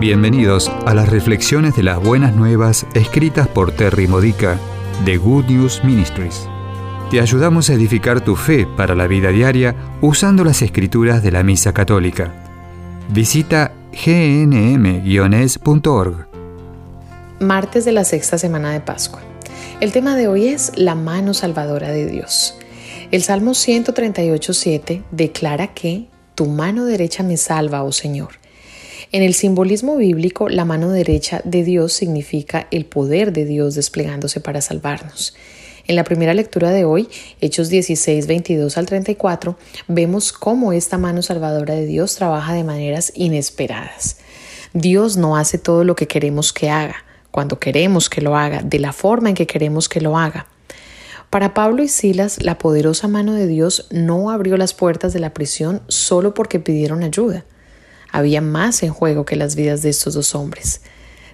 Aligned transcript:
Bienvenidos 0.00 0.70
a 0.86 0.94
las 0.94 1.08
reflexiones 1.08 1.74
de 1.74 1.82
las 1.82 2.00
buenas 2.00 2.32
nuevas 2.36 2.86
escritas 2.94 3.48
por 3.48 3.72
Terry 3.72 4.06
Modica 4.06 4.56
de 5.04 5.16
Good 5.16 5.46
News 5.46 5.82
Ministries. 5.82 6.48
Te 7.10 7.20
ayudamos 7.20 7.68
a 7.68 7.74
edificar 7.74 8.20
tu 8.24 8.36
fe 8.36 8.64
para 8.76 8.94
la 8.94 9.08
vida 9.08 9.30
diaria 9.30 9.74
usando 10.00 10.44
las 10.44 10.62
escrituras 10.62 11.20
de 11.24 11.32
la 11.32 11.42
Misa 11.42 11.74
Católica. 11.74 12.32
Visita 13.08 13.72
gnm-es.org. 13.90 15.08
Martes 17.40 17.84
de 17.84 17.90
la 17.90 18.04
sexta 18.04 18.38
semana 18.38 18.70
de 18.70 18.78
Pascua. 18.80 19.20
El 19.80 19.90
tema 19.90 20.14
de 20.14 20.28
hoy 20.28 20.46
es 20.46 20.70
la 20.76 20.94
mano 20.94 21.34
salvadora 21.34 21.88
de 21.88 22.06
Dios. 22.06 22.56
El 23.10 23.24
Salmo 23.24 23.50
138.7 23.50 25.02
declara 25.10 25.74
que 25.74 26.06
Tu 26.36 26.46
mano 26.46 26.84
derecha 26.84 27.24
me 27.24 27.36
salva, 27.36 27.82
oh 27.82 27.90
Señor. 27.90 28.37
En 29.10 29.22
el 29.22 29.32
simbolismo 29.32 29.96
bíblico, 29.96 30.50
la 30.50 30.66
mano 30.66 30.90
derecha 30.90 31.40
de 31.44 31.64
Dios 31.64 31.94
significa 31.94 32.68
el 32.70 32.84
poder 32.84 33.32
de 33.32 33.46
Dios 33.46 33.74
desplegándose 33.74 34.38
para 34.40 34.60
salvarnos. 34.60 35.34
En 35.86 35.96
la 35.96 36.04
primera 36.04 36.34
lectura 36.34 36.72
de 36.72 36.84
hoy, 36.84 37.08
Hechos 37.40 37.70
16, 37.70 38.26
22 38.26 38.76
al 38.76 38.84
34, 38.84 39.56
vemos 39.86 40.34
cómo 40.34 40.74
esta 40.74 40.98
mano 40.98 41.22
salvadora 41.22 41.72
de 41.72 41.86
Dios 41.86 42.16
trabaja 42.16 42.52
de 42.52 42.64
maneras 42.64 43.10
inesperadas. 43.14 44.18
Dios 44.74 45.16
no 45.16 45.38
hace 45.38 45.56
todo 45.56 45.84
lo 45.84 45.96
que 45.96 46.06
queremos 46.06 46.52
que 46.52 46.68
haga, 46.68 46.96
cuando 47.30 47.58
queremos 47.58 48.10
que 48.10 48.20
lo 48.20 48.36
haga, 48.36 48.60
de 48.62 48.78
la 48.78 48.92
forma 48.92 49.30
en 49.30 49.34
que 49.34 49.46
queremos 49.46 49.88
que 49.88 50.02
lo 50.02 50.18
haga. 50.18 50.48
Para 51.30 51.54
Pablo 51.54 51.82
y 51.82 51.88
Silas, 51.88 52.42
la 52.42 52.58
poderosa 52.58 53.08
mano 53.08 53.32
de 53.32 53.46
Dios 53.46 53.86
no 53.90 54.30
abrió 54.30 54.58
las 54.58 54.74
puertas 54.74 55.14
de 55.14 55.20
la 55.20 55.32
prisión 55.32 55.80
solo 55.88 56.34
porque 56.34 56.60
pidieron 56.60 57.02
ayuda. 57.02 57.46
Había 58.18 58.40
más 58.40 58.82
en 58.82 58.92
juego 58.92 59.24
que 59.24 59.36
las 59.36 59.54
vidas 59.54 59.82
de 59.82 59.90
estos 59.90 60.14
dos 60.14 60.34
hombres. 60.34 60.80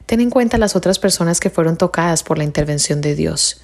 Ten 0.05 0.21
en 0.21 0.29
cuenta 0.29 0.59
las 0.59 0.77
otras 0.77 0.99
personas 0.99 1.41
que 1.41 1.49
fueron 1.49 1.79
tocadas 1.79 2.23
por 2.23 2.37
la 2.37 2.45
intervención 2.45 3.01
de 3.01 3.15
Dios. 3.15 3.63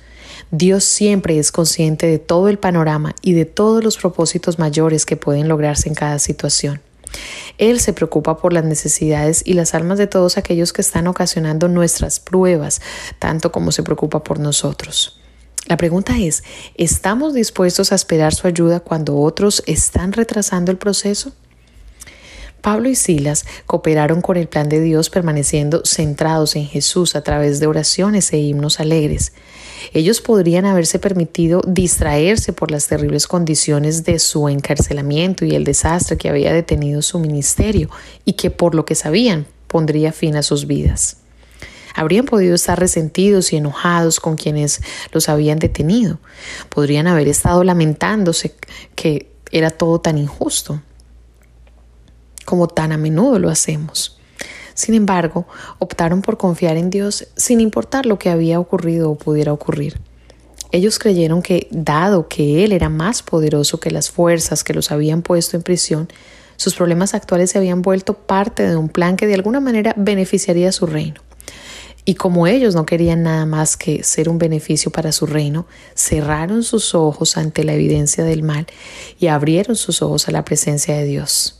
Dios 0.50 0.84
siempre 0.84 1.38
es 1.38 1.52
consciente 1.52 2.06
de 2.06 2.18
todo 2.18 2.48
el 2.48 2.58
panorama 2.58 3.14
y 3.20 3.34
de 3.34 3.44
todos 3.44 3.84
los 3.84 3.98
propósitos 3.98 4.58
mayores 4.58 5.04
que 5.04 5.18
pueden 5.18 5.48
lograrse 5.48 5.86
en 5.90 5.94
cada 5.94 6.18
situación. 6.18 6.80
Él 7.58 7.80
se 7.80 7.92
preocupa 7.92 8.38
por 8.38 8.54
las 8.54 8.64
necesidades 8.64 9.42
y 9.44 9.52
las 9.52 9.74
almas 9.74 9.98
de 9.98 10.06
todos 10.06 10.38
aquellos 10.38 10.72
que 10.72 10.80
están 10.80 11.06
ocasionando 11.06 11.68
nuestras 11.68 12.20
pruebas, 12.20 12.80
tanto 13.18 13.52
como 13.52 13.70
se 13.70 13.82
preocupa 13.82 14.24
por 14.24 14.38
nosotros. 14.38 15.20
La 15.66 15.76
pregunta 15.76 16.16
es, 16.16 16.42
¿estamos 16.74 17.34
dispuestos 17.34 17.92
a 17.92 17.96
esperar 17.96 18.34
su 18.34 18.46
ayuda 18.46 18.80
cuando 18.80 19.18
otros 19.18 19.62
están 19.66 20.12
retrasando 20.12 20.72
el 20.72 20.78
proceso? 20.78 21.32
Pablo 22.60 22.88
y 22.88 22.94
Silas 22.94 23.46
cooperaron 23.66 24.20
con 24.20 24.36
el 24.36 24.48
plan 24.48 24.68
de 24.68 24.80
Dios 24.80 25.10
permaneciendo 25.10 25.82
centrados 25.84 26.56
en 26.56 26.66
Jesús 26.66 27.16
a 27.16 27.22
través 27.22 27.60
de 27.60 27.66
oraciones 27.66 28.32
e 28.32 28.38
himnos 28.38 28.80
alegres. 28.80 29.32
Ellos 29.92 30.20
podrían 30.20 30.66
haberse 30.66 30.98
permitido 30.98 31.62
distraerse 31.66 32.52
por 32.52 32.70
las 32.70 32.86
terribles 32.86 33.26
condiciones 33.26 34.04
de 34.04 34.18
su 34.18 34.48
encarcelamiento 34.48 35.44
y 35.44 35.54
el 35.54 35.64
desastre 35.64 36.18
que 36.18 36.28
había 36.28 36.52
detenido 36.52 37.02
su 37.02 37.18
ministerio 37.18 37.88
y 38.24 38.34
que 38.34 38.50
por 38.50 38.74
lo 38.74 38.84
que 38.84 38.94
sabían 38.94 39.46
pondría 39.66 40.12
fin 40.12 40.36
a 40.36 40.42
sus 40.42 40.66
vidas. 40.66 41.16
Habrían 41.94 42.26
podido 42.26 42.54
estar 42.54 42.78
resentidos 42.78 43.52
y 43.52 43.56
enojados 43.56 44.20
con 44.20 44.36
quienes 44.36 44.80
los 45.12 45.28
habían 45.28 45.58
detenido. 45.58 46.20
Podrían 46.68 47.06
haber 47.06 47.26
estado 47.26 47.64
lamentándose 47.64 48.54
que 48.94 49.30
era 49.50 49.70
todo 49.70 50.00
tan 50.00 50.18
injusto 50.18 50.80
como 52.44 52.68
tan 52.68 52.92
a 52.92 52.98
menudo 52.98 53.38
lo 53.38 53.50
hacemos. 53.50 54.20
Sin 54.74 54.94
embargo, 54.94 55.46
optaron 55.78 56.22
por 56.22 56.38
confiar 56.38 56.76
en 56.76 56.90
Dios 56.90 57.26
sin 57.36 57.60
importar 57.60 58.06
lo 58.06 58.18
que 58.18 58.30
había 58.30 58.58
ocurrido 58.58 59.10
o 59.10 59.18
pudiera 59.18 59.52
ocurrir. 59.52 60.00
Ellos 60.72 60.98
creyeron 60.98 61.42
que, 61.42 61.68
dado 61.70 62.28
que 62.28 62.64
Él 62.64 62.72
era 62.72 62.88
más 62.88 63.22
poderoso 63.22 63.80
que 63.80 63.90
las 63.90 64.10
fuerzas 64.10 64.64
que 64.64 64.72
los 64.72 64.90
habían 64.90 65.22
puesto 65.22 65.56
en 65.56 65.62
prisión, 65.62 66.08
sus 66.56 66.74
problemas 66.74 67.14
actuales 67.14 67.50
se 67.50 67.58
habían 67.58 67.82
vuelto 67.82 68.14
parte 68.14 68.66
de 68.66 68.76
un 68.76 68.88
plan 68.88 69.16
que 69.16 69.26
de 69.26 69.34
alguna 69.34 69.60
manera 69.60 69.94
beneficiaría 69.96 70.72
su 70.72 70.86
reino. 70.86 71.20
Y 72.04 72.14
como 72.14 72.46
ellos 72.46 72.74
no 72.74 72.86
querían 72.86 73.22
nada 73.22 73.46
más 73.46 73.76
que 73.76 74.02
ser 74.02 74.28
un 74.28 74.38
beneficio 74.38 74.90
para 74.90 75.12
su 75.12 75.26
reino, 75.26 75.66
cerraron 75.94 76.62
sus 76.62 76.94
ojos 76.94 77.36
ante 77.36 77.64
la 77.64 77.74
evidencia 77.74 78.24
del 78.24 78.42
mal 78.42 78.66
y 79.18 79.26
abrieron 79.26 79.76
sus 79.76 80.00
ojos 80.00 80.28
a 80.28 80.32
la 80.32 80.44
presencia 80.44 80.96
de 80.96 81.04
Dios 81.04 81.59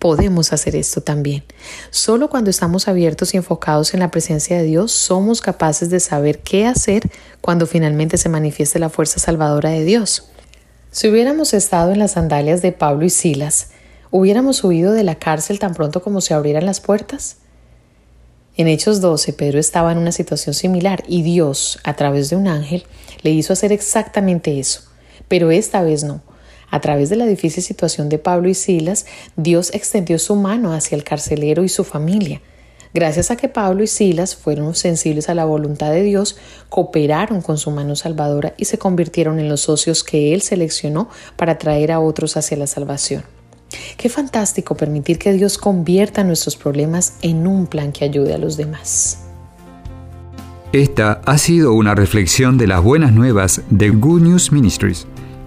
podemos 0.00 0.52
hacer 0.52 0.74
esto 0.74 1.02
también. 1.02 1.44
Solo 1.90 2.28
cuando 2.28 2.50
estamos 2.50 2.88
abiertos 2.88 3.34
y 3.34 3.36
enfocados 3.36 3.94
en 3.94 4.00
la 4.00 4.10
presencia 4.10 4.56
de 4.56 4.64
Dios 4.64 4.90
somos 4.90 5.42
capaces 5.42 5.90
de 5.90 6.00
saber 6.00 6.40
qué 6.40 6.66
hacer 6.66 7.08
cuando 7.40 7.66
finalmente 7.66 8.16
se 8.16 8.28
manifieste 8.28 8.80
la 8.80 8.88
fuerza 8.88 9.20
salvadora 9.20 9.70
de 9.70 9.84
Dios. 9.84 10.24
Si 10.90 11.06
hubiéramos 11.06 11.54
estado 11.54 11.92
en 11.92 12.00
las 12.00 12.12
sandalias 12.12 12.62
de 12.62 12.72
Pablo 12.72 13.04
y 13.04 13.10
Silas, 13.10 13.68
¿hubiéramos 14.10 14.64
huido 14.64 14.92
de 14.92 15.04
la 15.04 15.14
cárcel 15.14 15.60
tan 15.60 15.74
pronto 15.74 16.02
como 16.02 16.20
se 16.20 16.34
abrieran 16.34 16.66
las 16.66 16.80
puertas? 16.80 17.36
En 18.56 18.66
Hechos 18.66 19.00
12, 19.00 19.34
Pedro 19.34 19.60
estaba 19.60 19.92
en 19.92 19.98
una 19.98 20.12
situación 20.12 20.54
similar 20.54 21.04
y 21.06 21.22
Dios, 21.22 21.78
a 21.84 21.94
través 21.94 22.30
de 22.30 22.36
un 22.36 22.48
ángel, 22.48 22.84
le 23.22 23.30
hizo 23.30 23.52
hacer 23.52 23.70
exactamente 23.70 24.58
eso, 24.58 24.82
pero 25.28 25.50
esta 25.50 25.82
vez 25.82 26.02
no. 26.04 26.22
A 26.70 26.80
través 26.80 27.10
de 27.10 27.16
la 27.16 27.26
difícil 27.26 27.62
situación 27.62 28.08
de 28.08 28.18
Pablo 28.18 28.48
y 28.48 28.54
Silas, 28.54 29.06
Dios 29.36 29.70
extendió 29.74 30.18
su 30.18 30.36
mano 30.36 30.72
hacia 30.72 30.96
el 30.96 31.04
carcelero 31.04 31.64
y 31.64 31.68
su 31.68 31.84
familia. 31.84 32.40
Gracias 32.92 33.30
a 33.30 33.36
que 33.36 33.48
Pablo 33.48 33.84
y 33.84 33.86
Silas 33.86 34.34
fueron 34.34 34.74
sensibles 34.74 35.28
a 35.28 35.34
la 35.34 35.44
voluntad 35.44 35.92
de 35.92 36.02
Dios, 36.02 36.36
cooperaron 36.68 37.40
con 37.40 37.56
su 37.56 37.70
mano 37.70 37.94
salvadora 37.94 38.54
y 38.56 38.64
se 38.64 38.78
convirtieron 38.78 39.38
en 39.38 39.48
los 39.48 39.60
socios 39.60 40.02
que 40.02 40.34
Él 40.34 40.42
seleccionó 40.42 41.08
para 41.36 41.58
traer 41.58 41.92
a 41.92 42.00
otros 42.00 42.36
hacia 42.36 42.56
la 42.56 42.66
salvación. 42.66 43.22
Qué 43.96 44.08
fantástico 44.08 44.76
permitir 44.76 45.18
que 45.18 45.32
Dios 45.32 45.56
convierta 45.56 46.24
nuestros 46.24 46.56
problemas 46.56 47.14
en 47.22 47.46
un 47.46 47.68
plan 47.68 47.92
que 47.92 48.04
ayude 48.04 48.34
a 48.34 48.38
los 48.38 48.56
demás. 48.56 49.18
Esta 50.72 51.20
ha 51.24 51.38
sido 51.38 51.72
una 51.72 51.94
reflexión 51.94 52.58
de 52.58 52.66
las 52.66 52.82
buenas 52.82 53.12
nuevas 53.12 53.62
de 53.70 53.90
Good 53.90 54.22
News 54.22 54.50
Ministries 54.50 55.06